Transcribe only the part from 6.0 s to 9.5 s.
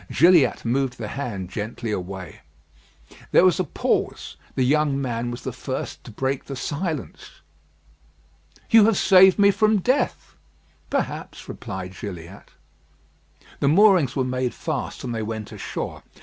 to break the silence. "You have saved